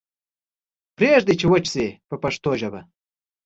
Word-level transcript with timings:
پریږدئ 0.97 1.33
چې 1.39 1.45
وچ 1.51 1.65
شي 1.73 1.85
په 2.07 2.15
پښتو 2.23 2.49
ژبه. 2.61 2.81